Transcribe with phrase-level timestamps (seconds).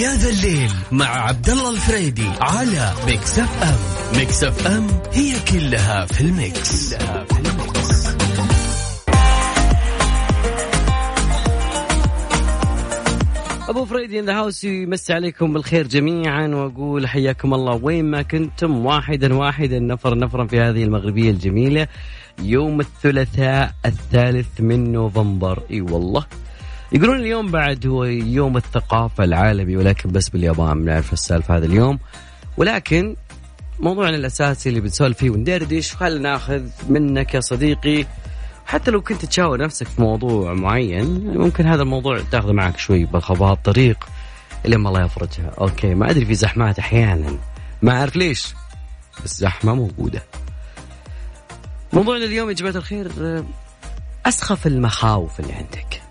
[0.00, 6.20] يا ذا الليل مع عبد الله الفريدي على Mix FM Mix FM هي كلها في
[6.20, 8.08] ال mix, كلها في ال mix.
[13.68, 18.86] أبو فريدي in the house يمسي عليكم بالخير جميعا وأقول حياكم الله وين ما كنتم
[18.86, 21.88] واحدا واحدا نفر نفرا في هذه المغربية الجميلة.
[22.42, 25.62] يوم الثلاثاء الثالث من نوفمبر.
[25.70, 26.26] إي والله.
[26.92, 31.98] يقولون اليوم بعد هو يوم الثقافة العالمي ولكن بس باليابان بنعرف السالفة هذا اليوم.
[32.56, 33.16] ولكن
[33.80, 38.06] موضوعنا الأساسي اللي بنسولف فيه وندردش خلينا ناخذ منك يا صديقي.
[38.66, 43.56] حتى لو كنت تشاور نفسك في موضوع معين ممكن هذا الموضوع تاخذه معك شوي بخطوات
[43.56, 44.08] الطريق
[44.64, 45.50] اللي ما الله يفرجها.
[45.60, 47.38] أوكي ما أدري في زحمات أحيانا.
[47.82, 48.54] ما أعرف ليش
[49.24, 50.22] بس زحمة موجودة.
[51.92, 53.10] موضوعنا اليوم يا جماعة الخير
[54.26, 56.02] أسخف المخاوف اللي عندك.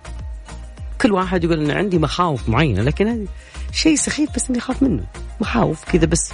[1.02, 3.28] كل واحد يقول إن عندي مخاوف معينة لكن هذه
[3.72, 5.04] شيء سخيف بس إني أخاف منه.
[5.42, 6.32] مخاوف كذا بس.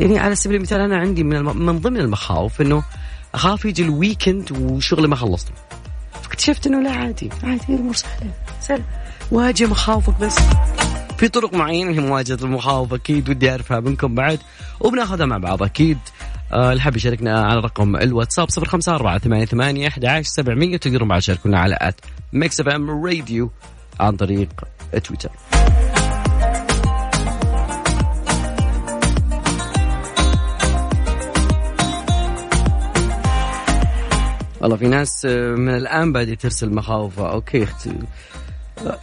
[0.00, 1.66] يعني على سبيل المثال أنا عندي من الم...
[1.66, 2.82] من ضمن المخاوف إنه
[3.34, 5.52] أخاف يجي الويكند وشغلي ما خلصته.
[6.22, 8.84] فاكتشفت إنه لا عادي عادي الأمور سهلة سهلة.
[9.30, 10.38] واجه مخاوفك بس.
[11.18, 14.38] في طرق معينة لمواجهه المخاوف أكيد ودي أعرفها منكم بعد.
[14.80, 15.98] وبناخذها مع بعض أكيد.
[16.52, 20.76] آه، اللي حاب يشاركنا على رقم الواتساب صفر خمسة أربعة ثمانية ثمانية أحد عشر سبعمية
[20.76, 22.00] تقدرون بعد تشاركونا على at
[22.34, 23.50] Mix FM Radio
[24.00, 24.48] عن طريق
[25.04, 25.30] تويتر
[34.60, 37.30] والله في ناس آه، من الآن بادي ترسل مخاوفها.
[37.30, 37.92] okay أختي.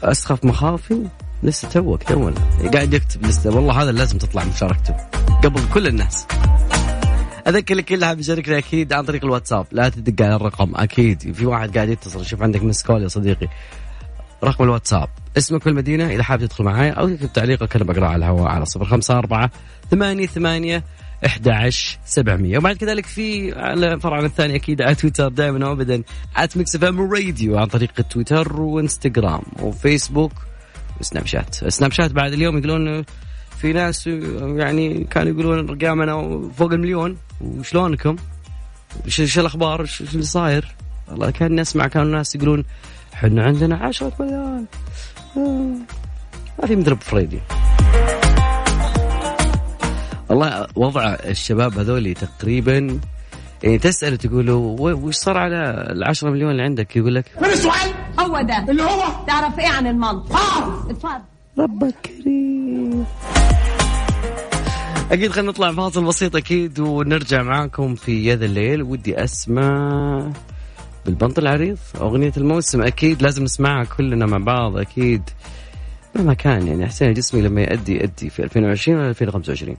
[0.04, 1.08] أسخف مخاوفي؟
[1.44, 2.36] لسه توك تونا.
[2.74, 3.56] قاعد يكتب لسه.
[3.56, 4.96] والله هذا لازم تطلع مشاركته
[5.44, 6.28] قبل كل الناس.
[7.48, 9.66] أذكر لك اللي حاب يشاركنا أكيد عن طريق الواتساب.
[9.72, 11.34] لا تدق على الرقم أكيد.
[11.34, 13.48] في واحد قاعد يتصل شوف عندك missed call يا صديقي.
[14.44, 15.10] رقم الواتساب.
[15.38, 18.86] اسمك والمدينة إذا حاب تدخل معايا أو تكتب تعليقك أنا بقرأ على الهواء على صفر
[18.86, 19.52] خمسة أربعة
[19.92, 20.84] ثمانية ثمانية
[21.26, 26.04] 11 700 وبعد كذلك في على الفرع الثاني أكيد على تويتر دائما وابدا.
[26.38, 30.32] at Mix FM Radio عن طريق تويتر وإنستغرام وفيسبوك
[31.00, 31.56] وسناب شات.
[31.56, 33.06] سناب شات بعد اليوم يقولون
[33.62, 37.18] في ناس يعني كانوا يقولون ارقامنا فوق المليون.
[37.42, 38.16] وشلونكم؟
[39.06, 40.76] إيش الأخبار؟ إيش اللي صاير؟
[41.08, 42.64] والله كان نسمع كانوا الناس يقولون
[43.14, 44.66] إحنا عندنا 10 مليون.
[45.38, 45.76] آه،
[46.60, 47.40] ما في مثل فريدي.
[50.30, 53.00] والله وضع الشباب هذول تقريبا
[53.64, 57.94] يعني تسأل تقول له وش صار على العشرة مليون اللي عندك؟ يقول لك من السؤال
[58.20, 58.72] هو ده.
[58.72, 60.92] اللي هو؟ تعرف إيه عن المنطق آه.
[60.92, 61.31] اتفضل.
[61.58, 63.06] ربك كريم
[65.12, 68.84] أكيد خلينا نطلع فاصل بسيط أكيد ونرجع معاكم في يد الليل.
[68.84, 70.32] ودي أسمع
[71.06, 72.82] بالبنط العريض أغنية الموسم.
[72.82, 75.22] أكيد لازم نسمعها كلنا مع بعض أكيد.
[76.16, 79.78] مهما كان يعني حسين جسمي لما يأدي يأدي في 2020 ولا 2025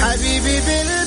[0.00, 0.97] حبيبي بالبنت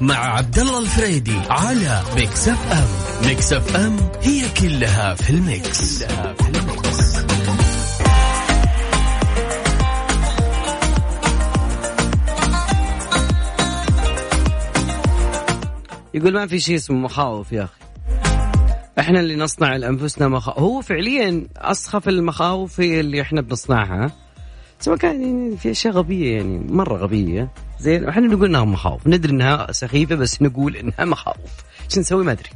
[0.00, 6.34] مع عبد الله الفريدي على Mix FM Mix FM هي كلها في ال Mix, كلها
[6.34, 7.18] في ال Mix.
[16.14, 17.72] يقول ما في شيء اسمه مخاوف يا أخي.
[18.98, 24.12] إحنا اللي نصنع لأنفسنا مخاوف هو فعليا أسخف المخاوف هي اللي إحنا بنصنعها.
[24.80, 27.50] سواء كان يعني في أشياء غبية يعني مرة غبية.
[27.80, 29.06] زين إحنا نقول إنها مخاوف.
[29.06, 31.38] ندري إنها سخيفة بس نقول إنها مخاوف.
[31.84, 32.50] إيش نسوي؟ ما أدري.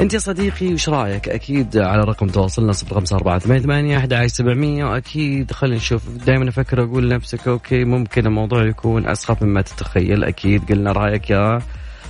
[0.00, 4.12] أنت يا صديقي وش رأيك؟ أكيد على رقم تواصلنا صفر خمسة أربعة ثمانية ثمانية أحد
[4.12, 6.08] عشر سبعمية واكيد خلينا نشوف.
[6.08, 10.24] دائما أفكر أقول لنفسك okay ممكن الموضوع يكون أسخف مما تتخيل.
[10.24, 11.62] أكيد قلنا رأيك يا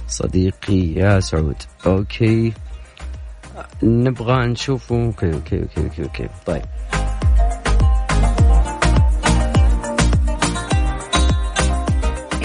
[0.08, 1.56] صديقي يا سعود.
[1.86, 2.52] okay.
[3.82, 6.28] نبغى نشوفه okay okay okay okay, okay.
[6.46, 6.62] طيب.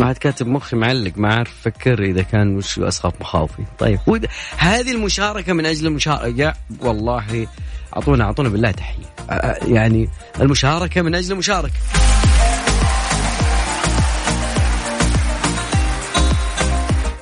[0.01, 3.63] عاد كاتب مخي معلق ما أعرف أفكر إذا كان وش اسخف مخاوفي.
[3.79, 3.99] طيب
[4.57, 7.47] هذه المشاركة من أجل المشاركة والله
[7.95, 9.05] اعطونا أعطونا بالله تحية.
[9.61, 10.09] يعني
[10.41, 11.73] المشاركة من أجل المشاركة.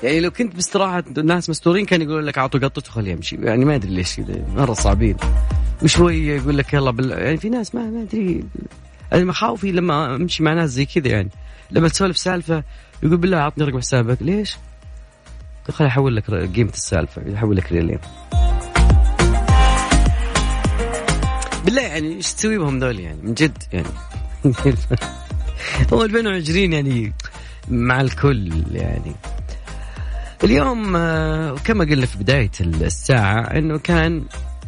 [0.04, 3.36] يعني لو كنت باستراحة ناس مستورين كانوا يقولون لك أعطوا قطته خليه يمشي.
[3.36, 5.18] يعني ما أدري ليش كذا مرة صعبين.
[5.84, 7.12] وشوي يقول لك يلا بال...
[7.12, 8.44] يعني في ناس ما ما أدري.
[9.14, 11.30] أنا مخاوفي لما أمشي مع ناس زي كذا يعني.
[11.72, 12.64] لما تسولف سالفة
[13.04, 14.18] يقول بالله اعطني رقم حسابك.
[14.22, 14.58] ليش؟
[15.72, 17.22] خليني أحول لك قيمة السالفة.
[17.26, 18.00] يحول لك ريالين
[21.66, 23.88] بالله يعني إيش تسوي بهم ذول يعني؟ من جد يعني.
[25.94, 27.14] هو 2020 يعني
[27.68, 29.16] مع الكل يعني.
[30.44, 34.24] اليوم آه، كما قلنا في بداية الساعة أنه كان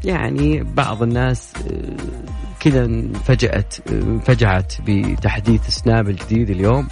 [0.08, 1.98] يعني بعض الناس آه،
[2.60, 6.88] كذا انفجأت انفجعت بتحديث Snap الجديد اليوم.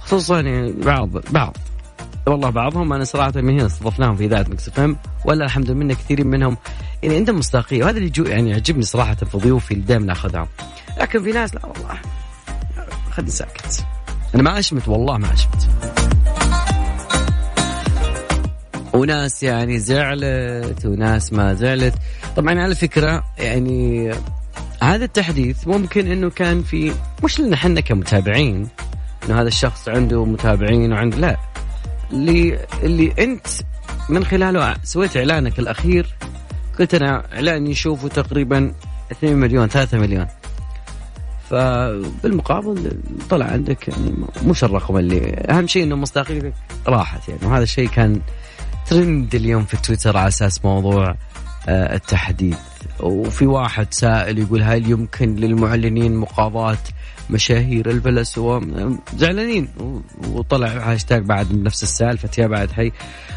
[0.00, 1.56] خصوصا يعني بعض بعض
[2.26, 6.24] والله بعضهم أنا صراحة من هنا استضفناهم في إذاعة Mix FM ولا الحمد لله كثير
[6.24, 6.56] منهم
[7.02, 10.46] يعني عندهم مصداقية وهذا اللي يعني يعجبني صراحة في ضيوفي اللي دائما اخذهم
[11.00, 11.98] لكن في ناس لا والله
[13.10, 13.86] خلني ساكت.
[14.34, 15.68] أنا ما أشمت والله ما أشمت.
[18.96, 21.94] وناس يعني زعلت وناس ما زعلت.
[22.36, 24.12] طبعا على فكرة يعني
[24.82, 26.92] هذا التحديث ممكن إنه كان في
[27.24, 28.68] مش لنا إحنا كمتابعين
[29.26, 31.36] إنه هذا الشخص عنده متابعين وعنده لا.
[32.12, 33.46] اللي اللي أنت
[34.08, 36.14] من خلاله سويت إعلانك الأخير
[36.78, 38.72] قلت أنا إعلان يشوفه تقريبا
[39.12, 40.26] 2 مليون 3 مليون.
[41.50, 42.92] فبالمقابل
[43.30, 44.14] طلع عندك يعني
[44.44, 46.52] مش الرقم اللي أهم شيء إنه مصداقيتك
[46.86, 47.40] راحت يعني.
[47.46, 48.20] وهذا الشيء كان
[48.90, 51.14] ترند اليوم في تويتر على أساس موضوع
[51.68, 52.58] آه، التحديث.
[53.00, 56.78] وفي واحد سائل يقول هل يمكن للمعلنين مقاضاة
[57.30, 58.60] مشاهير الفلاسفة
[59.16, 59.68] زعلانين.
[60.28, 62.92] وطلع هاشتاج بعد من نفس السالفة يا بعد حي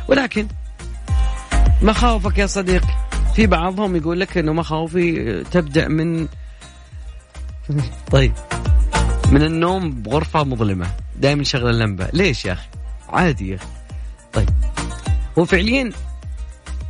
[0.07, 0.47] ولكن
[1.81, 6.27] مخاوفك يا صديقي في بعضهم يقول لك إنه مخاوفي تبدأ من
[8.11, 8.33] طيب.
[9.31, 12.07] من النوم بغرفة مظلمة دائما شغل اللمبة.
[12.13, 12.67] ليش يا أخي؟
[13.09, 13.65] عادي يا أخي.
[14.33, 14.49] طيب.
[15.37, 15.91] هو فعليا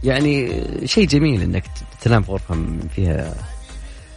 [0.03, 1.63] يعني شيء جميل إنك
[2.01, 2.65] تنام في غرفة
[2.95, 3.35] فيها.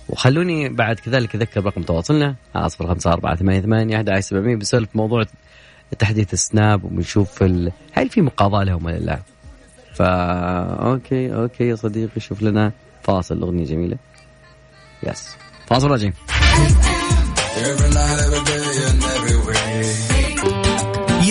[0.08, 2.34] وخلوني بعد كذلك أذكر رقم تواصلنا
[2.66, 5.24] صفر خمسة أربعة ثمانية ثمانية أحد سبعمية بسولف موضوع
[5.98, 7.72] تحديث ال Snap وبنشوف ال...
[7.92, 9.19] هل في مقاضاة لهم ولا لا؟
[9.94, 10.06] فا
[10.90, 12.72] okay okay يا صديقي شوف لنا
[13.02, 13.96] فاصل أغنية جميلة.
[15.02, 15.37] Yes.
[15.66, 16.12] فاصل راجعين.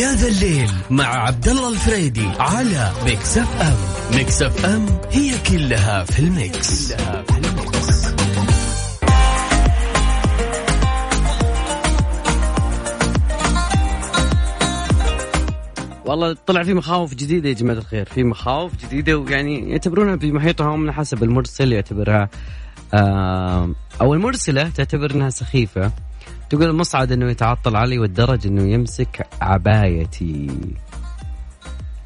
[0.01, 3.77] يا ذا الليل مع عبد الله الفريدي على Mix FM
[4.17, 8.07] Mix FM هي كلها في ال Mix, كلها في ال Mix.
[16.05, 18.05] والله طلع في مخاوف جديدة يا جماعة الخير.
[18.05, 22.29] في مخاوف جديدة ويعني يعتبرونها في محيطهم حسب المرسل يعتبرها
[24.01, 25.91] أو المرسلة تعتبر أنها سخيفة.
[26.51, 30.47] تقول المصعد أنه يتعطل علي والدرج أنه يمسك عبايتي.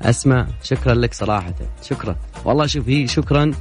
[0.01, 1.53] أسمع شكرا لك صراحة.
[1.83, 2.15] شكرا.
[2.45, 3.51] والله شوف هي شكرا.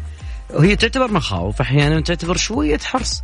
[0.50, 3.22] وهي تعتبر مخاوف أحيانا تعتبر شوية حرص.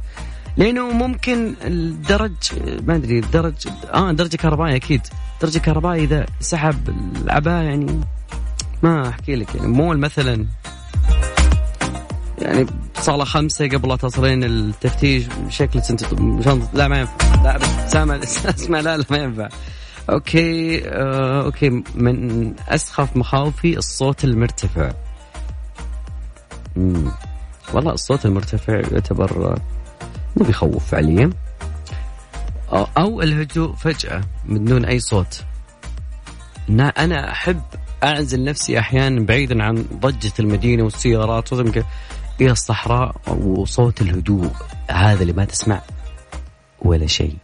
[0.57, 2.35] لأنه ممكن الدرج
[2.83, 3.55] ما أدري الدرج
[3.95, 5.01] آه درجة كهربائي أكيد.
[5.43, 6.89] درجة كهربائي إذا سحب
[7.23, 8.01] العباءه يعني
[8.83, 9.69] ما أحكي لك يعني.
[9.69, 10.47] مو مثلا.
[12.43, 16.05] يعني صاله خمسة قبل لا تصلين التفتيش شكلك انت
[16.45, 17.43] شنطة لا ما ينفع.
[17.43, 17.59] لا
[17.89, 19.49] سامع اسمع لا لا ما ينفع.
[20.11, 21.83] أوكي آه أوكي.
[21.95, 24.91] من أسخف مخاوفي الصوت المرتفع.
[26.77, 27.11] مم.
[27.75, 29.59] والله الصوت المرتفع يعتبر
[30.37, 31.31] مو بيخوف فعليا
[32.73, 35.45] أو الهدوء فجأة من دون أي صوت.
[36.99, 37.61] أنا أحب
[38.05, 41.53] أعزل نفسي أحيانا بعيدا عن ضجة المدينة والسيارات
[42.41, 44.51] إلى الصحراء وصوت الهدوء
[44.91, 45.81] هذا اللي ما تسمع
[46.83, 47.37] ولا شيء.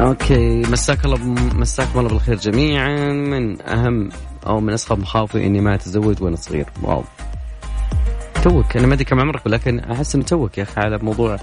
[0.00, 1.18] okay مساك الله
[1.54, 3.12] مساكم الله بالخير جميعا.
[3.12, 4.08] من أهم
[4.46, 6.66] أو من اسخف مخاوفي إني ما أتزوج وأنا صغير.
[6.82, 7.04] wow.
[8.42, 11.38] توك أنا ما أدري كم عمرك ولكن أحس انه توك يا أخي على موضوع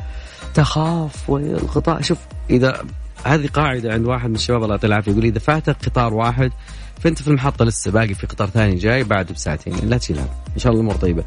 [0.53, 2.17] تخاف والقطار شوف
[2.49, 2.85] إذا
[3.25, 6.51] هذه قاعدة عند واحد من الشباب الله يعطيه العافية يقول إذا فاتك قطار واحد
[6.99, 10.25] فأنت في المحطة لسه باقي في قطار ثاني جاي بعده بساعتين لا تشيل إن
[10.57, 11.23] شاء الله الأمور طيبة.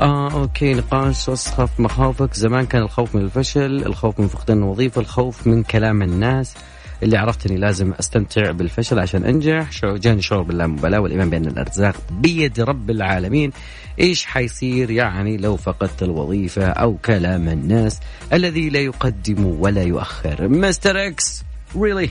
[0.00, 5.46] آه أوكي نقاش اسخف مخاوفك زمان كان الخوف من الفشل الخوف من فقدان الوظيفة الخوف
[5.46, 6.54] من كلام الناس.
[7.02, 9.70] اللي عرفت اني لازم أستمتع بالفشل عشان أنجح.
[9.84, 11.96] جاني شعور باللامبالاه والإيمان بان الأرزاق.
[12.10, 13.52] بيد رب العالمين.
[14.00, 18.00] إيش حيصير يعني لو فقدت الوظيفة أو كلام الناس
[18.32, 21.42] الذي لا يقدم ولا يؤخر؟ مستر إكس
[21.76, 22.10] ريلي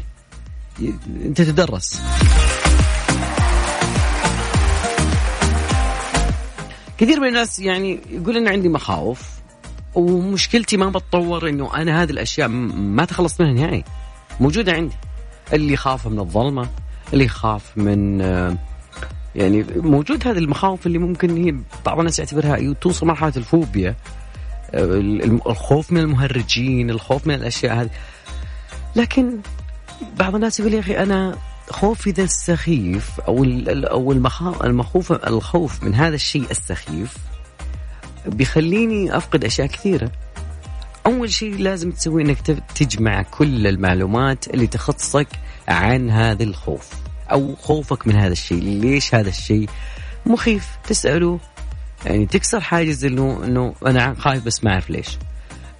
[1.25, 2.01] أنت تدرس.
[6.97, 9.29] كثير من الناس يعني يقول إن عندي مخاوف
[9.95, 13.83] ومشكلتي ما بتطور إنه أنا هذه الأشياء ما تخلص منها نهائي.
[14.41, 14.95] موجودة عندي.
[15.53, 16.69] اللي يخاف من الظلمة
[17.13, 18.19] اللي يخاف من
[19.35, 21.55] يعني موجود هذه المخاوف اللي ممكن هي
[21.85, 23.95] بعض الناس يعتبرها توصل مرحلة الفوبيا
[24.73, 27.89] الخوف من المهرجين الخوف من الأشياء هذه.
[28.95, 29.37] لكن
[30.19, 31.37] بعض الناس يقول يا أخي أنا
[31.69, 34.11] خوفي ذا السخيف أو أو
[34.63, 37.17] المخوف الخوف من هذا الشيء السخيف
[38.25, 40.11] بيخليني أفقد أشياء كثيرة.
[41.05, 42.37] أول شيء لازم تسويه إنك
[42.75, 45.27] تجمع كل المعلومات اللي تخصك
[45.67, 46.89] عن هذا الخوف
[47.31, 49.69] أو خوفك من هذا الشيء ليش هذا الشيء
[50.25, 51.39] مخيف؟ تسأله.
[52.05, 55.17] يعني تكسر حاجز انه إنه أنا خايف بس ما أعرف ليش.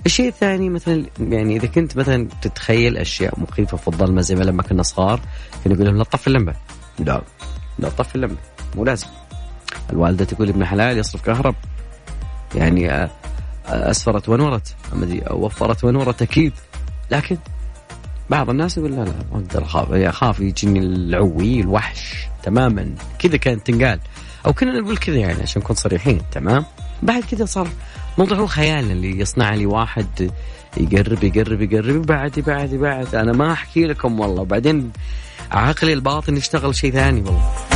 [0.05, 4.63] الشيء الثاني مثلا يعني إذا كنت مثلا تتخيل أشياء مخيفة في الظلمه زي ما لما
[4.63, 5.19] كنا صغار
[5.63, 6.53] كنا نقول لهم لا تطفي اللمبة.
[6.99, 7.21] لا.
[7.79, 8.37] لا تطفي اللمبة.
[8.75, 9.07] مو لازم.
[9.89, 11.55] الوالدة تقول ابن حلال يصرف كهرب.
[12.55, 13.09] يعني آه،
[13.71, 14.75] أسفرت ونورت.
[15.31, 16.53] وفرت ونورت أكيد.
[17.11, 17.37] لكن
[18.29, 19.89] بعض الناس يقول لا لا ما أقدر أخاف.
[19.89, 22.95] يا أخاف يجيني العوي الوحش تماما.
[23.19, 23.99] كذا كانت تنقال.
[24.45, 26.65] أو كنا نقول كذا يعني عشان نكون صريحين تمام؟
[27.03, 27.67] بعد كذا صار
[28.17, 30.31] موضوع هو خيال اللي يصنع لي واحد
[30.77, 32.05] يقرب يقرب يقرب.
[32.05, 33.15] بعد بعد بعد.
[33.15, 34.41] أنا ما أحكي لكم والله.
[34.41, 34.91] وبعدين
[35.51, 37.70] عقلي الباطن يشتغل شيء ثاني والله.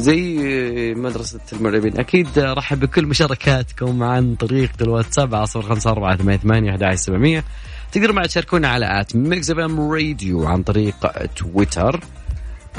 [0.00, 1.98] زي مدرسة المرعبين.
[1.98, 7.44] أكيد رحب بكل مشاركاتكم عن طريق الواتساب على صفر خمسة أربعة ثمانية ثمانية سبعمية
[7.92, 12.00] تقدروا بعد تشاركونا على at Mix FM Radio عن طريق تويتر.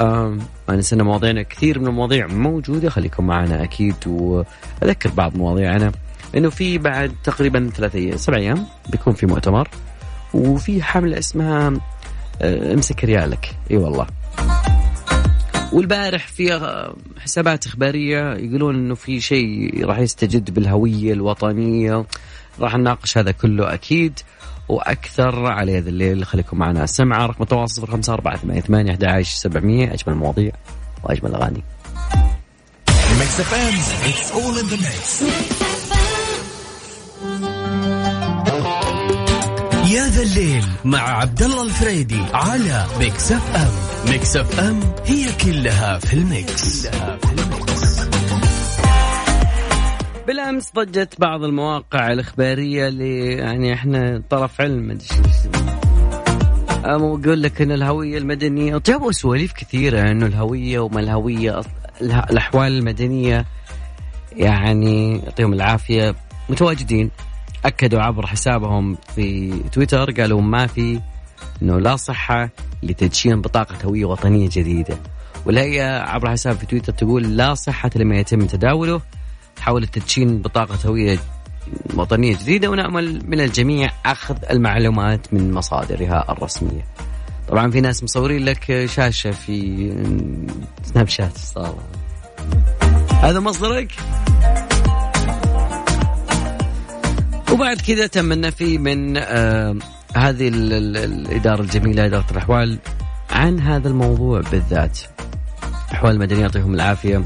[0.00, 2.90] أنا سنة مواضيعنا كثير من المواضيع موجودة.
[2.90, 5.92] خليكم معنا أكيد وأذكر بعض مواضيعنا.
[6.36, 9.68] إنه في بعد تقريبا ثلاثة أيام سبع أيام بيكون في مؤتمر.
[10.34, 11.72] وفي حملة اسمها
[12.42, 13.54] أه، أمسك ريالك.
[13.70, 14.06] إي والله.
[15.72, 16.60] والبارح في
[17.18, 22.06] حسابات إخبارية يقولون إنه في شيء راح يستجد بالهوية الوطنية.
[22.60, 24.18] راح نناقش هذا كله أكيد
[24.68, 26.24] وأكثر على هذا الليل.
[26.24, 26.84] خليكم معنا.
[26.84, 29.94] السمعه رقم التواصل صفر خمسة أربعة ثمانية ثمانية أحد عشر سبعمية.
[29.94, 30.52] أجمل المواضيع
[34.70, 35.22] the mix.
[39.92, 46.14] يا ذا الليل مع عبد الله الفريدي على Mix FM Mix FM هي كلها في
[46.14, 47.32] ال Mix, كلها في.
[50.26, 54.98] بالأمس ضجت بعض المواقع الإخبارية اللي يعني إحنا طرف علم
[56.84, 61.60] أما يقول لك إن الهوية المدنية جابوا سواليف كثيرة إنه الهوية وما الهوية
[62.00, 63.46] الأحوال المدنية
[64.36, 66.14] يعني يعطيهم العافية
[66.48, 67.10] متواجدين
[67.64, 71.00] أكدوا عبر حسابهم في تويتر قالوا ما في
[71.62, 72.50] إنه لا صحة
[72.82, 74.98] لتدشين بطاقة هوية وطنية جديدة.
[75.46, 79.00] والهيئه عبر حساب في تويتر تقول لا صحة لما يتم تداوله
[79.60, 81.18] حول تدشين بطاقة هوية
[81.94, 86.84] وطنية جديدة ونأمل من الجميع أخذ المعلومات من مصادرها الرسمية.
[87.48, 89.88] طبعا في ناس مصورين لك شاشة في
[90.82, 91.78] سناب شات صار
[93.22, 93.92] هذا مصدرك؟
[97.52, 99.76] وبعد كذا تم النفي من آه
[100.22, 102.78] هذه ال- ال- الإدارة الجميلة إدارة الأحوال
[103.30, 104.98] عن هذا الموضوع بالذات.
[105.88, 107.22] الأحوال المدنية يعطيهم العافية.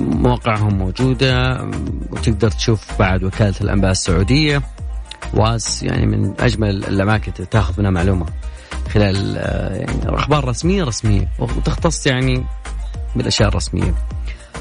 [0.00, 1.64] مواقعهم موجودة.
[2.10, 4.62] وتقدر تشوف بعد وكالة الأنباء السعودية.
[5.34, 8.26] واس يعني من أجمل الأماكن تاخذ منها معلومة.
[8.94, 11.28] خلال آه، يعني أخبار رسمية رسمية.
[11.38, 12.44] وتختص يعني
[13.16, 13.94] بالأشياء الرسمية.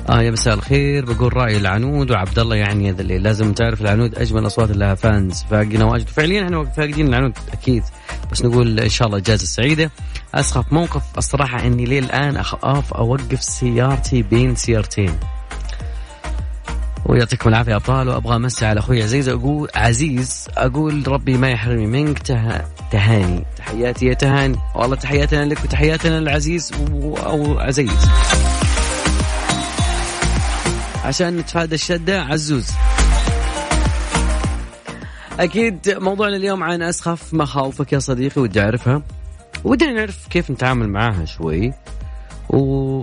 [0.09, 1.05] آه يا مساء الخير.
[1.05, 5.43] بقول رأي العنود وعبد الله يعني هذا اللي لازم تعرف العنود أجمل أصوات لها فانز
[5.49, 6.07] فاقنا واجد.
[6.07, 7.83] فعليا إحنا فاقدين العنود أكيد.
[8.31, 9.91] بس نقول إن شاء الله إجازة سعيدة
[10.35, 15.19] أسخف موقف الصراحة إني ليه الآن أخاف أوقف سيارتي بين سيارتين.
[17.05, 18.09] ويعطيكم العافية أبطال.
[18.09, 22.19] وأبغى امسي على أخوي عزيز أقول عزيز أقول ربي ما يحرمني منك.
[22.19, 22.61] ته...
[22.91, 23.45] تهاني.
[23.57, 24.57] تحياتي يا تهاني.
[24.75, 26.71] والله تحياتنا لك وتحياتنا للعزيز.
[27.25, 28.09] أو عزيز.
[31.09, 32.21] عشان نتفادى الشدة.
[32.21, 32.71] عزوز.
[35.39, 39.01] أكيد موضوعنا اليوم عن أسخف مخاوفك يا صديقي ودي أعرفها.
[39.63, 41.73] ودنا نعرف كيف نتعامل معاها شوي.
[42.49, 43.01] و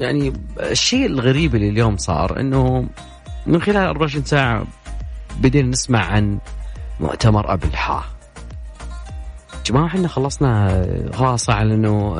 [0.00, 2.88] يعني الشيء الغريب اللي اليوم صار إنه
[3.46, 4.66] من خلال 24 ساعة
[5.40, 6.38] بدينا نسمع عن
[7.00, 7.76] مؤتمر أبل
[9.70, 12.16] ها جماعة إحنا خلصنا خلاص على انه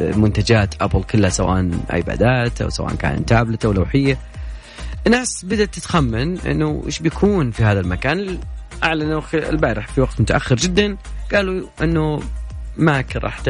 [0.00, 4.18] المنتجات أبل كلها سواء آيبادات أو سواء كان تابلت أو لوحية.
[5.06, 8.38] الناس بدأت تتخمن إنه إيش بيكون في هذا المكان.
[8.84, 10.96] أعلنوا البارح في وقت متأخر جدا
[11.32, 12.20] قالوا إنه
[12.76, 13.40] ماك راح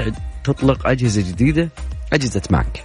[0.44, 1.68] تطلق أجهزة جديدة
[2.12, 2.84] أجهزة ماك.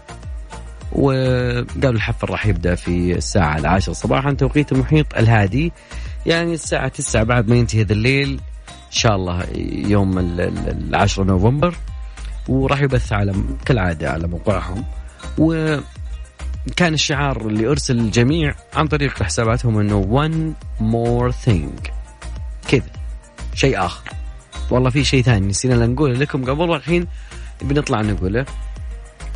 [0.91, 5.71] وقالوا الحفل راح يبدأ في الساعة العاشرة صباحا توقيت المحيط الهادي.
[6.25, 8.41] يعني الساعة تسعة بعد ما ينتهي هذا الليل
[8.95, 9.43] شاء الله
[9.87, 11.75] يوم ال- ال- العاشرة نوفمبر
[12.47, 13.33] وراح يبث على
[13.65, 14.83] كالعادة على موقعهم.
[15.37, 21.89] وكان الشعار اللي أرسل للجميع عن طريق حساباتهم أنه one more thing.
[22.67, 22.83] كذا.
[23.53, 24.09] شيء آخر.
[24.71, 27.07] والله في شيء ثاني نسينا نقوله لكم قبل والحين
[27.61, 28.45] بنطلع نقوله.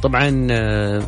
[0.04, 1.04] طبعا آه،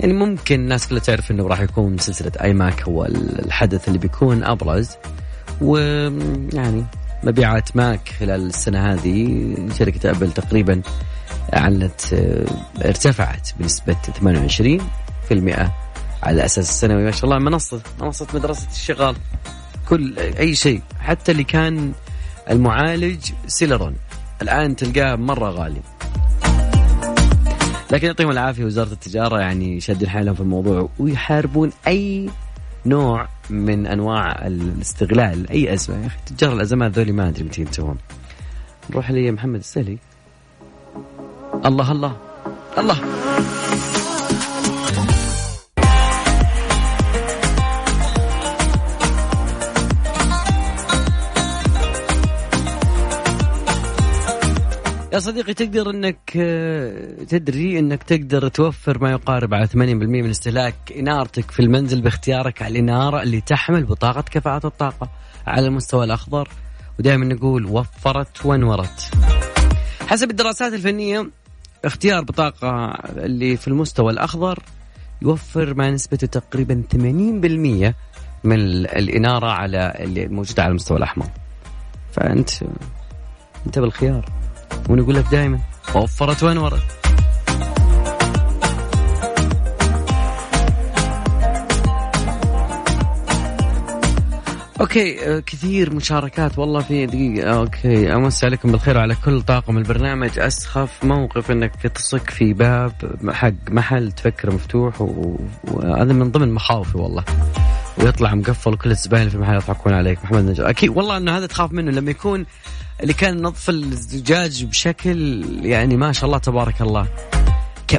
[0.00, 4.44] يعني ممكن الناس كلها تعرف إنه راح يكون سلسلة اي ماك هو الحدث اللي بيكون
[4.44, 4.90] أبرز.
[5.60, 6.84] ويعني
[7.24, 9.54] مبيعات ماك خلال السنة هذه.
[9.78, 10.82] شركة أبل تقريبا
[11.54, 12.44] أعلنت آه،
[12.88, 15.70] ارتفعت بنسبة 28%
[16.22, 17.04] على أساس السنوي.
[17.04, 19.16] ما شاء الله منصة منصة مدرسة الشغال.
[19.88, 21.92] كل أي شيء حتى اللي كان
[22.50, 23.96] المعالج سيلرون.
[24.42, 25.80] الآن تلقاه مرة غالي.
[27.90, 32.30] لكن يعطيهم العافية وزارة التجارة يعني شادين حيلهم في الموضوع ويحاربون أي
[32.86, 35.50] نوع من أنواع الاستغلال.
[35.50, 37.98] أي أزمة يا أخي؟ تجار الأزمات ذولي ما أدري متى ينتهون
[38.90, 39.98] نروح لي محمد السهلي
[41.66, 42.16] الله الله
[42.78, 43.19] الله.
[55.12, 60.92] يا صديقي تقدر إنك آه، تدري إنك تقدر توفر ما يقارب على 80% من استهلاك
[60.98, 65.10] إنارتك في المنزل باختيارك على الإنارة اللي تحمل بطاقة كفاءة الطاقة
[65.46, 66.48] على المستوى الأخضر
[66.98, 69.10] ودائما نقول وفرت وانورت.
[70.06, 71.30] حسب الدراسات الفنية
[71.84, 72.86] اختيار بطاقة
[73.16, 74.58] اللي في المستوى الأخضر
[75.22, 76.96] يوفر ما نسبته تقريبا 80%
[78.44, 81.26] من الإنارة على اللي موجودة على المستوى الأحمر.
[82.12, 82.50] فأنت
[83.66, 84.39] أنت بالخيار.
[84.88, 85.58] ونقول لك دائما
[85.94, 86.80] وفرت وين ورد
[94.80, 97.50] okay كثير مشاركات والله في دقيقة.
[97.50, 100.38] okay امسي عليكم بالخير وعلى كل طاقم البرنامج.
[100.38, 102.92] أسخف موقف إنك تصك في باب
[103.30, 107.24] حق محل تفكر مفتوح وهذا من ضمن مخاوفي والله.
[107.98, 110.24] ويطلع مقفل وكل الزباين في المحل يضحكون عليك.
[110.24, 110.70] محمد نجار.
[110.70, 111.90] أكيد والله إنه هذا تخاف منه.
[111.90, 112.46] لما يكون
[113.02, 117.08] اللي كان نظف الزجاج بشكل يعني ما شاء الله تبارك الله.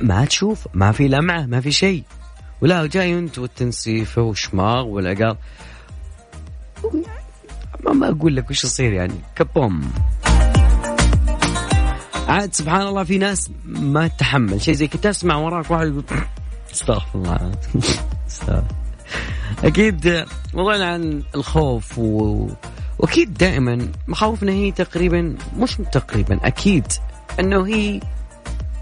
[0.01, 2.03] ما تشوف ما في لمعة ما في شيء.
[2.61, 5.35] ولا جاي انت والتنسيفه وشماغ والعقال.
[7.85, 9.13] ما, ما أقول لك وش يصير يعني.
[9.35, 9.91] كبوم.
[12.27, 14.61] عاد سبحان الله في ناس ما تتحمل.
[14.61, 16.03] شيء زي كذا تسمع وراك واحد يقول
[16.73, 17.51] استغفر الله.
[19.63, 22.47] أكيد موضوعنا عن الخوف و...
[23.01, 26.85] وأكيد دائما مخاوفنا هي تقريبا مش تقريبا أكيد
[27.39, 27.99] أنه هي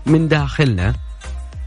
[0.06, 0.94] من داخلنا.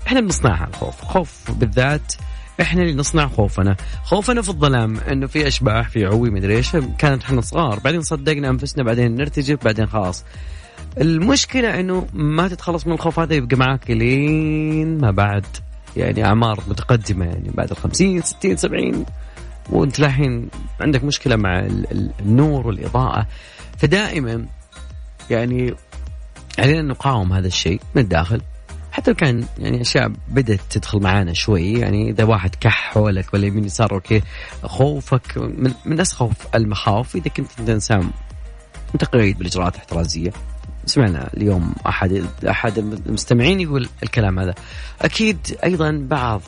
[0.07, 1.05] إحنا بنصنعها الخوف.
[1.05, 2.15] خوف بالذات
[2.61, 3.77] إحنا اللي نصنع خوفنا.
[4.05, 7.79] خوفنا في الظلام إنه في أشباح في عوي مدري إيش كانت إحنا صغار.
[7.79, 10.25] بعدين صدقنا أنفسنا بعدين نرتجف بعدين خلاص.
[11.01, 15.47] المشكلة إنه ما تتخلص من الخوف هذا يبقى معك لين ما بعد.
[15.97, 19.05] يعني أعمار متقدمة يعني بعد ال 50 60 70
[19.71, 20.49] وانت الحين
[20.81, 21.61] عندك مشكلة مع
[22.21, 23.27] النور والإضاءة.
[23.79, 24.47] فدائما
[25.31, 25.75] يعني
[26.59, 28.41] علينا نقاوم هذا الشيء من الداخل.
[28.93, 33.47] حتى لو كان يعني أشياء بدأت تدخل معانا شوي يعني إذا واحد كح حولك ولا
[33.47, 34.23] يمين يسار أوكي
[34.63, 37.17] خوفك من, من اسخف المخاوف.
[37.17, 38.11] إذا كنت أنت إنسان
[38.95, 40.33] متقيد بالإجراءات الاحترازية.
[40.87, 44.55] سمعنا اليوم احد أحد المستمعين يقول الكلام هذا.
[45.03, 46.43] أكيد أيضا بعض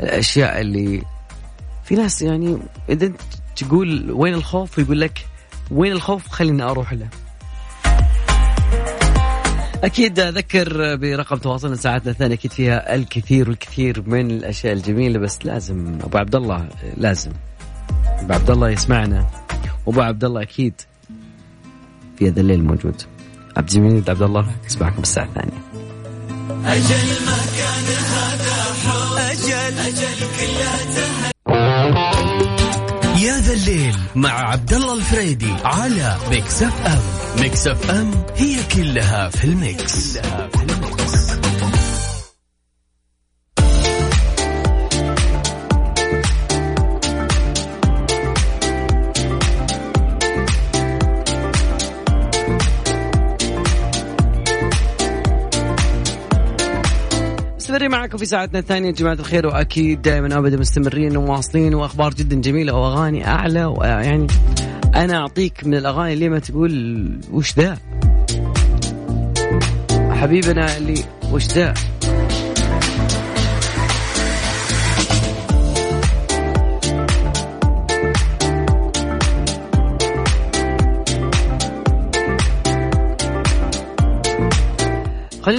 [0.00, 1.02] الأشياء اللي
[1.84, 3.20] في ناس يعني إذا أنت
[3.56, 5.26] تقول وين الخوف يقول لك
[5.70, 7.08] وين الخوف خليني أروح له.
[9.84, 15.98] أكيد أذكر برقم تواصلنا ساعتنا الثانية أكيد فيها الكثير والكثير من الأشياء الجميلة بس لازم
[16.02, 17.32] أبو عبد الله لازم.
[18.18, 19.26] أبو عبد الله يسمعنا.
[19.86, 20.74] وأبو عبد الله أكيد
[22.18, 23.02] في هذا الليل موجود.
[23.56, 25.62] عبد الجميل عبد الله اسمعكم الساعة الثانية.
[26.64, 31.21] أجل ما كان هذا حب أجل أجل يا ذا
[33.52, 37.00] الليل مع عبد الله الفريدي على Mix FM
[37.40, 40.81] Mix FM هي كلها في ال Mix, كلها في ال Mix.
[57.92, 62.74] معكم في ساعتنا الثانية يا جماعة الخير وأكيد دائما أبدا مستمرين ومواصلين وأخبار جدا جميلة
[62.74, 64.26] وأغاني أعلى ويعني
[64.94, 67.78] أنا أعطيك من الأغاني اللي ما تقول وش ذا؟
[70.10, 71.74] حبيبنا اللي وش ذا؟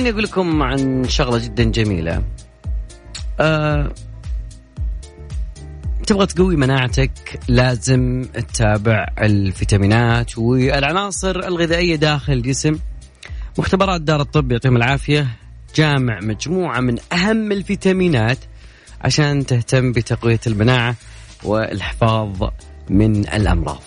[0.03, 2.23] خليني أقول لكم عن شغلة جدا جميلة.
[3.39, 3.93] أه
[6.07, 12.79] تبغى تقوي مناعتك لازم تتابع الفيتامينات والعناصر الغذائية داخل الجسم.
[13.57, 15.27] مختبرات دار الطب يعطيهم العافية.
[15.75, 18.39] جامع مجموعة من أهم الفيتامينات
[19.01, 20.95] عشان تهتم بتقوية المناعة
[21.43, 22.49] والحفاظ
[22.89, 23.83] من الأمراض.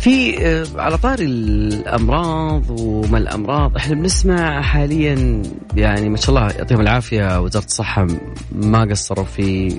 [0.00, 5.42] في آه، على طاري الأمراض وما الأمراض إحنا بنسمع حاليا
[5.76, 8.06] يعني ما شاء الله يعطيهم العافية وزارة الصحة
[8.52, 9.76] ما قصروا في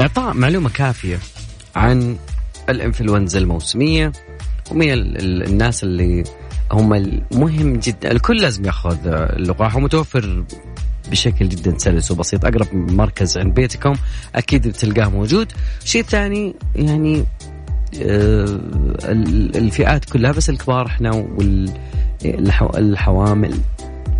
[0.00, 1.18] إعطاء معلومة كافية
[1.76, 2.16] عن
[2.68, 4.12] الإنفلونزا الموسمية
[4.70, 6.24] ومن ال- ال- الناس اللي
[6.72, 10.44] هم المهم جدا الكل لازم ياخذ اللقاح ومتوفر
[11.10, 12.44] بشكل جدا سلس وبسيط.
[12.44, 13.94] أقرب مركز عند بيتكم
[14.34, 15.52] أكيد بتلقاه موجود.
[15.84, 17.24] شيء ثاني يعني
[18.02, 18.44] آه،
[19.04, 21.10] ال- الفئات كلها بس الكبار إحنا
[22.74, 23.54] والحوامل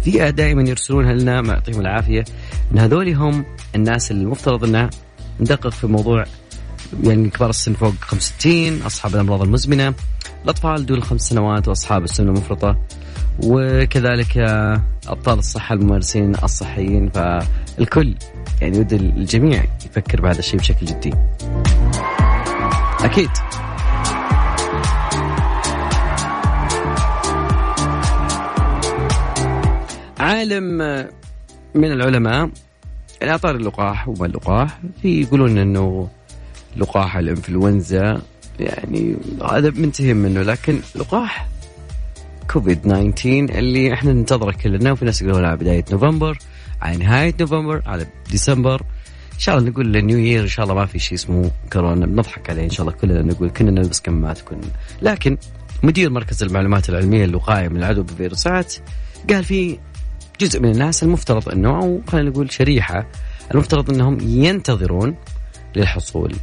[0.05, 2.25] فئة دائما يرسلونها لنا ما يعطيهم العافية.
[2.73, 3.45] إن هذول هم
[3.75, 4.91] الناس اللي المفترض انه
[5.41, 6.25] ندقق في موضوع
[7.05, 9.95] يعني كبار السن فوق 65 أصحاب الأمراض المزمنة
[10.45, 12.77] الأطفال دون الخمس سنوات وأصحاب السن المفرطة.
[13.45, 14.39] وكذلك
[15.07, 18.15] أبطال الصحة الممارسين الصحيين فالكل
[18.63, 21.15] يعني ودي الجميع يفكر بهذا الشيء بشكل جدي.
[23.01, 23.31] أكيد.
[30.19, 30.65] عالم
[31.75, 32.51] من العلماء
[33.21, 36.09] يعني اعطار اللقاح وما اللقاح في يقولون إنه
[36.77, 38.23] لقاح الإنفلونزا
[38.61, 39.17] يعني
[39.51, 41.49] هذا منتهي منه لكن لقاح
[42.51, 46.39] كوفيد 19 اللي إحنا ننتظره كلنا وفي ناس يقولون على بداية نوفمبر
[46.83, 48.83] على نهاية نوفمبر على ديسمبر.
[49.35, 52.07] إن شاء الله نقول النيو يير إن شاء الله ما في شيء اسمه كورونا.
[52.07, 54.61] بنضحك عليه إن شاء الله كلنا نقول كنا نلبس كمامات كنا
[55.03, 55.37] لكن
[55.83, 58.75] مدير مركز المعلومات العلمية للوقايه من العدوى بالفيروسات
[59.31, 59.79] قال في
[60.41, 63.07] جزء من الناس المفترض إنه أو خلينا نقول شريحة
[63.55, 65.15] المفترض إنهم ينتظرون
[65.77, 66.35] للحصول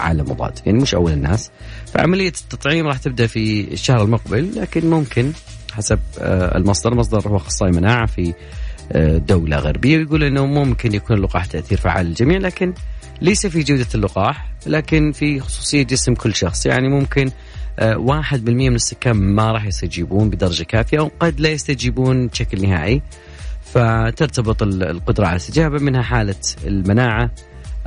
[0.00, 0.58] على مضاد.
[0.66, 1.50] يعني مش أول الناس.
[1.86, 5.32] فعملية التطعيم راح تبدأ في الشهر المقبل لكن ممكن
[5.72, 6.92] حسب آه المصدر.
[6.92, 8.34] المصدر هو أخصائي مناعة في
[8.92, 12.74] آه دولة غربية ويقول إنه ممكن يكون اللقاح تأثير فعال للجميع لكن
[13.22, 16.66] ليس في جودة اللقاح لكن في خصوصية جسم كل شخص.
[16.66, 17.30] يعني ممكن
[17.78, 22.62] آه، واحد بالمية من السكان ما راح يستجيبون بدرجة كافية أو قد لا يستجيبون بشكل
[22.68, 23.02] نهائي.
[23.74, 26.34] فترتبط ال- القدرة على الاستجابة منها حالة
[26.66, 27.30] المناعة.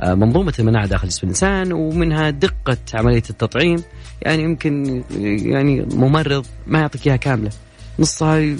[0.00, 3.82] آه، منظومة المناعة داخل جسم الإنسان ومنها دقة عملية التطعيم.
[4.22, 7.50] يعني يمكن يعني ممرض ما يعطيك إياها كاملة.
[7.98, 8.56] نصها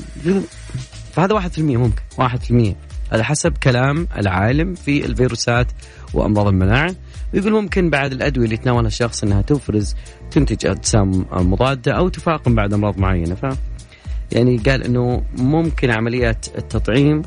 [1.12, 2.76] فهذا واحد في المية ممكن واحد في المية.
[3.12, 5.66] هذا حسب كلام العالم في الفيروسات
[6.14, 6.94] وأمراض المناعة.
[7.35, 9.94] ويقول ممكن بعد الأدوية اللي يتناولها الشخص أنها تفرز
[10.31, 13.35] تنتج أجسام مضادة أو تفاقم بعد أمراض معينة.
[13.35, 13.46] ف
[14.33, 17.22] يعني قال أنه ممكن عمليات التطعيم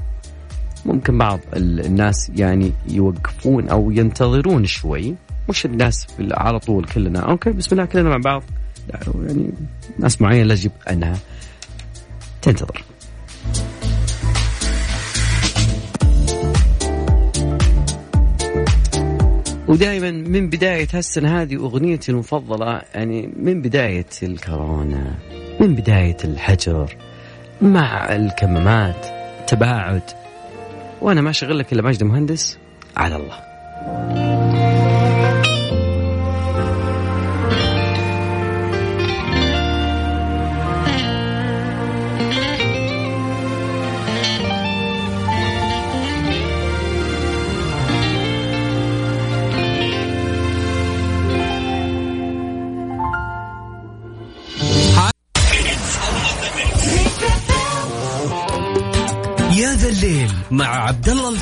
[0.86, 5.15] ممكن بعض ال- الناس يعني يوقفون أو ينتظرون شوي.
[5.50, 7.19] مش الناس على طول كلنا.
[7.19, 8.43] أوكي بسم الله كلنا مع بعض.
[9.24, 9.50] يعني
[10.00, 11.17] ناس معينة يجب أنها
[12.41, 12.84] تنتظر.
[19.67, 25.15] ودائما من بداية هالسنة هذه أغنيتي المفضلة يعني من بداية الكورونا
[25.60, 26.96] من بداية الحجر
[27.62, 29.06] مع الكمامات
[29.48, 30.02] تباعد
[31.04, 32.58] وأنا ما أشغل لك إلا ماجد مهندس
[32.98, 34.33] على الله.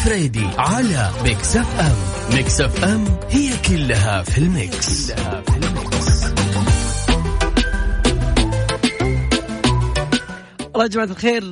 [0.06, 1.96] الفريدي على Mix FM
[2.36, 6.26] Mix FM هي كلها في ال Mix, كلها في ال Mix.
[10.80, 11.44] يا جماعة الخير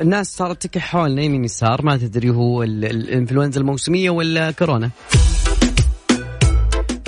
[0.00, 4.90] الناس صارت تكح حولنا يمين يسار ما تدري هو ال- ال- الإنفلونزا الموسمية ولا كورونا.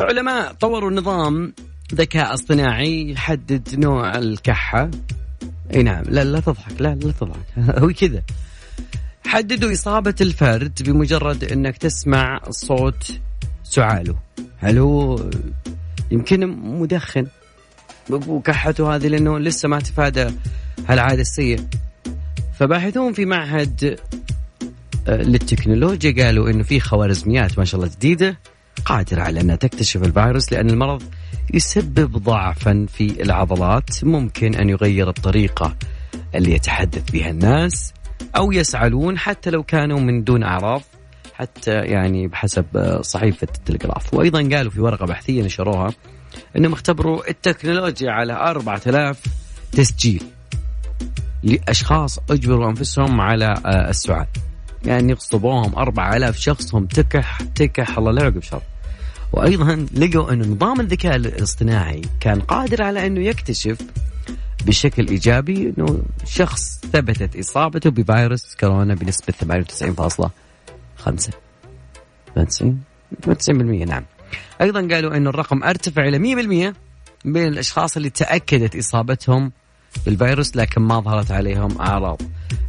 [0.00, 1.52] علماء طوروا نظام
[1.94, 4.90] ذكاء اصطناعي يحدد نوع الكحة.
[5.74, 7.46] إي نعم لا لا تضحك لا لا تضحك.
[7.82, 8.22] هو كذا.
[9.26, 13.20] حددوا إصابة الفرد بمجرد أنك تسمع صوت
[13.64, 14.16] سعاله.
[14.58, 15.30] هل هو
[16.10, 16.46] يمكن
[16.80, 17.26] مدخن؟
[18.10, 20.26] وكحته هذه لأنه لسه ما تفادى
[20.88, 21.64] هالعادة السيئة.
[22.58, 23.98] فباحثون في معهد
[25.08, 28.38] آه، للتكنولوجيا قالوا إنه في خوارزميات ما شاء الله جديدة
[28.84, 31.02] قادرة على أنها تكتشف الفيروس لأن المرض
[31.54, 34.04] يسبب ضعفا في العضلات.
[34.04, 35.76] ممكن أن يغير الطريقة
[36.34, 37.93] اللي يتحدث بها الناس.
[38.36, 40.82] أو يسعلون حتى لو كانوا من دون أعراض
[41.34, 44.14] حتى يعني بحسب آه، صحيفة التلغراف.
[44.14, 45.90] وأيضا قالوا في ورقة بحثية نشروها
[46.56, 49.22] إنهم اختبروا التكنولوجيا على 4000
[49.72, 50.22] تسجيل
[51.42, 54.26] لأشخاص أجبروا أنفسهم على آه، السعال
[54.84, 58.62] يعني يغصبوهم 4000 شخص هم تكح تكح الله لا يعقب شر.
[59.32, 63.78] وأيضا لقوا انه نظام الذكاء الاصطناعي كان قادر على إنه يكتشف
[64.66, 70.28] بشكل إيجابي إنه شخص ثبتت إصابته بفيروس كورونا بنسبة 98.5
[71.04, 72.80] 98
[73.26, 74.04] 98% نعم.
[74.60, 76.74] أيضا قالوا إنه الرقم أرتفع إلى 100%
[77.24, 79.52] بين الأشخاص اللي تأكدت إصابتهم
[80.06, 82.22] بالفيروس لكن ما ظهرت عليهم أعراض.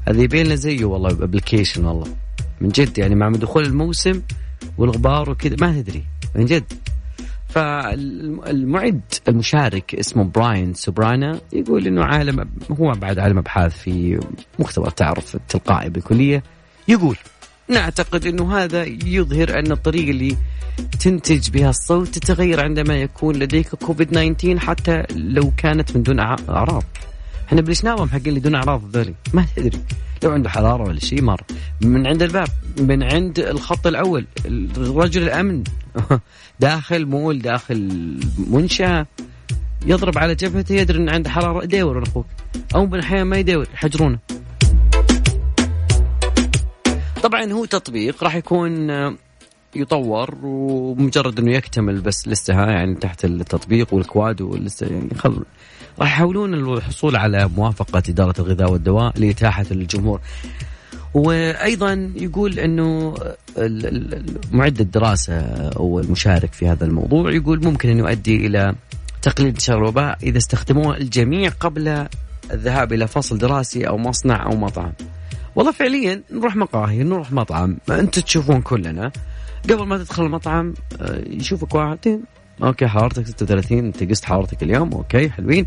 [0.07, 2.15] هذا يبين لنا زيه والله أبلكيشن والله.
[2.61, 4.21] من جد يعني مع دخول الموسم
[4.77, 6.03] والغبار وكذا ما تدري.
[6.35, 6.73] من جد.
[7.55, 14.19] فالمعد المشارك اسمه براين سوبرانا يقول إنه عالم هو بعد عالم أبحاث في
[14.59, 16.43] مختبر التعرف التلقائي بالكلية
[16.87, 17.17] يقول
[17.69, 20.37] نعتقد إنه هذا يظهر أن الطريقة اللي
[20.99, 26.83] تنتج بها الصوت تتغير عندما يكون لديك كوفيد 19 حتى لو كانت من دون أعراض.
[27.47, 29.13] إحنا بلشناهم حق اللي دون أعراض ذولي.
[29.33, 29.79] ما تدري.
[30.23, 31.41] لو عنده حرارة ولا شيء مر
[31.81, 32.47] من عند الباب
[32.79, 34.25] من عند الخط الأول
[34.77, 35.63] رجل الأمن.
[36.59, 39.07] داخل مول داخل منشأة.
[39.85, 42.25] يضرب على جبهته يدري إن عنده حرارة يدور أخوك.
[42.75, 44.19] أو من ما يدور يحجرونه.
[47.23, 49.15] طبعا هو تطبيق راح يكون آه،
[49.75, 55.45] يطور ومجرد إنه يكتمل بس لسه يعني تحت التطبيق والكواد ولسه يعني خل
[55.99, 60.21] راح يحاولون الحصول على موافقة إدارة الغذاء والدواء لإتاحة للجمهور.
[61.13, 63.15] وأيضا يقول إنه
[64.51, 68.75] معد الدراسة أو المشارك في هذا الموضوع يقول ممكن إنه يؤدي إلى
[69.21, 72.07] تقليل انتشار الوباء إذا استخدموه الجميع قبل
[72.51, 74.93] الذهاب إلى فصل دراسي أو مصنع أو مطعم.
[75.55, 79.11] والله فعليا نروح مقاهي نروح مطعم أنتم تشوفون كلنا
[79.69, 82.21] قبل ما تدخل المطعم آه، يشوفك واحد.
[82.63, 85.65] okay حرارتك 36 أنت قست حرارتك اليوم okay حلوين.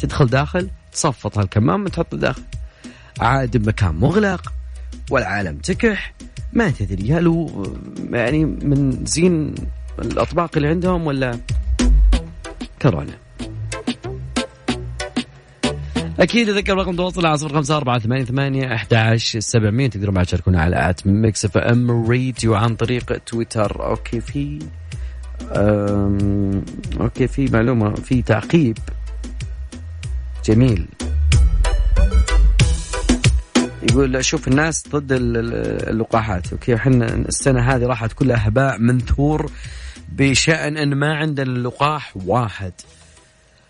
[0.00, 2.42] تدخل داخل تصفط هالكمام وتحطه داخل.
[3.20, 4.52] عاد بمكان مغلق
[5.10, 6.14] والعالم تكح
[6.52, 7.66] ما تدري هل هو
[8.10, 9.54] يعني من زين
[9.98, 11.38] الأطباق اللي عندهم ولا
[12.82, 13.12] كورونا؟
[16.20, 19.86] أكيد أذكر رقم تواصل على صفر خمسة أربعة ثمانية ثمانية أحد عشر سبعمية.
[19.90, 23.86] تقدرون بعد تشاركونا على at Mix FM Radio عن طريق تويتر.
[23.86, 24.58] okay في.
[27.00, 28.78] okay في معلومة في تعقيب.
[30.44, 30.86] جميل.
[33.82, 36.52] يقول أشوف الناس ضد ال- ال- اللقاحات.
[36.52, 39.50] okay إحنا السنة هذه راحت كلها هباء منثور
[40.08, 42.72] بشأن إن ما عندنا لقاح واحد.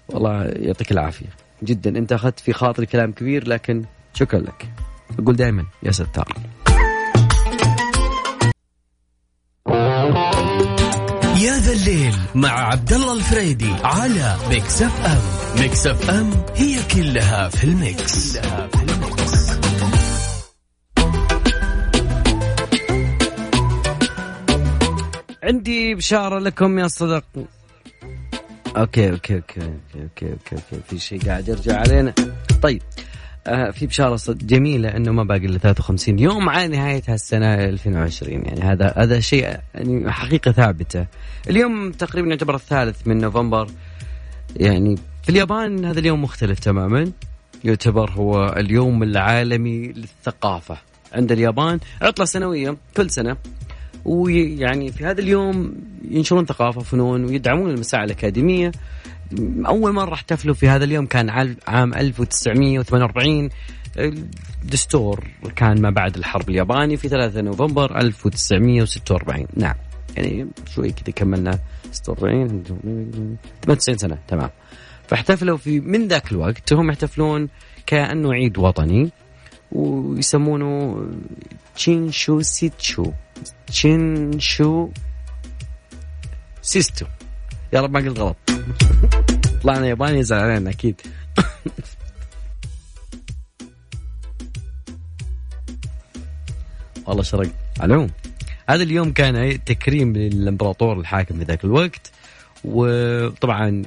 [0.09, 1.27] والله يعطيك العافية.
[1.63, 4.69] جدا أنت أخذت في خاطري كلام كبير لكن شكرا لك.
[5.19, 6.35] أقول دائما يا ستار.
[11.83, 15.21] الليل مع عبد الله الفريدي على Mix FM
[15.61, 19.53] Mix FM هي كلها في ال mix, كلها في ال mix.
[25.43, 27.25] عندي بشارة لكم يا صدق
[28.77, 29.71] okay okay okay okay
[30.03, 30.81] okay okay, okay.
[30.89, 32.15] في شيء قاعد يرجع علينا
[32.63, 33.12] طيب آه
[33.45, 38.95] في بشارة جميلة إنه ما باقي إلا 53 يوم على نهايه هالسنه 2020 يعني هذا
[38.97, 41.07] هذا شيء يعني حقيقة ثابتة.
[41.51, 43.69] اليوم تقريبا يعتبر الثالث من نوفمبر.
[44.57, 47.13] يعني في اليابان هذا اليوم مختلف تماما.
[47.65, 50.77] يعتبر هو اليوم العالمي للثقافة
[51.13, 51.81] عند اليابان.
[52.03, 53.37] عطلة سنوية كل سنة.
[54.05, 55.75] ويعني في هذا اليوم
[56.11, 58.73] ينشرون ثقافة فنون ويدعمون المساعي الأكاديمية.
[59.67, 61.31] أول مرة احتفلوا في هذا اليوم كان
[61.67, 63.49] عام 1948
[63.99, 69.75] الدستور كان ما بعد الحرب الياباني في 3 نوفمبر 1946 نعم
[70.17, 71.59] يعني شوي كذا كملنا
[71.93, 72.63] 46
[73.63, 74.51] 98 سنة تمام.
[75.07, 77.49] فاحتفلوا في من ذاك الوقت هم يحتفلون
[77.87, 79.11] كأنه عيد وطني
[79.73, 81.03] ويسمونه
[81.75, 83.13] تشينشو سيتشو.
[83.67, 84.89] تشينشو
[86.63, 87.07] سيستو.
[87.73, 88.37] يا رب ما قلت غلط.
[89.63, 91.01] طلعنا ياباني يزعل علينا أكيد.
[97.07, 97.49] والله شرق.
[97.83, 98.11] العموم
[98.69, 102.13] هذا اليوم كان تكريم للإمبراطور الحاكم في ذاك الوقت
[102.65, 103.83] وطبعا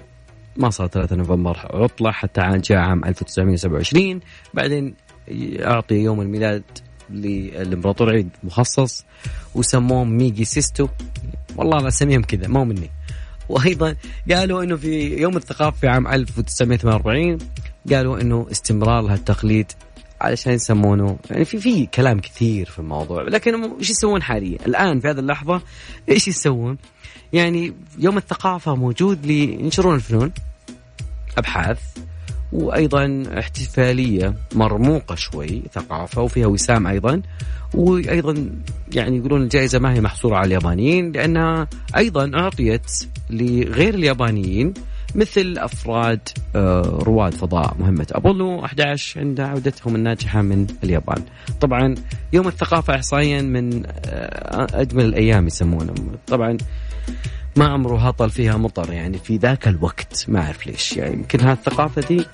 [0.57, 4.19] ما صار 3 نوفمبر عطلة حتى عام جاء عام 1927
[4.53, 4.93] بعدين
[5.59, 6.63] أعطي يوم الميلاد
[7.09, 9.05] للإمبراطور عيد مخصص
[9.55, 10.87] وسموه ميجي سيستو.
[11.55, 12.89] والله أنا أسميهم كذا مو مني.
[13.49, 13.95] وأيضا
[14.31, 17.37] قالوا أنه في يوم الثقافة في عام 1948
[17.91, 19.71] قالوا أنه استمرار لهالتقليد
[20.21, 21.17] علشان يسمونه.
[21.31, 25.61] يعني في في كلام كثير في الموضوع لكن إيش يسوون حاليا؟ الآن في هذه اللحظة
[26.09, 26.77] إيش يسوون؟
[27.33, 30.31] يعني يوم الثقافه موجود لينشرون الفنون
[31.37, 31.79] أبحاث.
[32.55, 37.21] وأيضا احتفالية مرموقة شوي ثقافة وفيها وسام أيضا.
[37.73, 38.49] وأيضا
[38.93, 42.91] يعني يقولون الجائزة ما هي محصورة على اليابانيين لأنها أيضا أعطيت
[43.29, 44.73] لغير اليابانيين
[45.15, 46.19] مثل أفراد
[46.55, 51.23] آه، رواد فضاء مهمة أبولو 11 عند عودتهم الناجحة من اليابان.
[51.61, 51.95] طبعا
[52.33, 55.93] يوم الثقافة احصائيا من آه، أجمل الأيام يسمونه
[56.27, 56.57] طبعا
[57.55, 60.97] ما عمره هطل فيها مطر يعني في ذاك الوقت ما أعرف ليش.
[60.97, 62.25] يعني يمكن هالثقافه ذي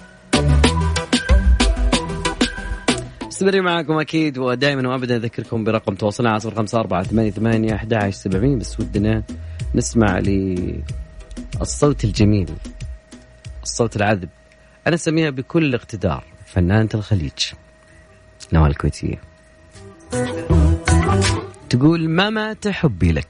[3.41, 9.23] مستمرين معاكم أكيد ودائما وابدا أذكركم برقم تواصلنا على 054 88 11 700 بس ودنا
[9.75, 12.49] نسمع للصوت الجميل
[13.63, 14.29] الصوت العذب.
[14.87, 17.53] أنا أسميها بكل اقتدار فنانة الخليج
[18.53, 19.21] نوال الكويتية.
[21.69, 23.27] تقول ما مات حبي لك.